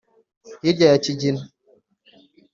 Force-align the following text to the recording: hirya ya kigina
hirya 0.61 0.85
ya 0.91 0.97
kigina 1.03 1.41